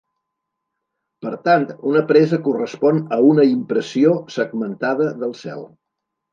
[1.25, 5.67] Per tant una presa correspon a una "impressió" segmentada del cel.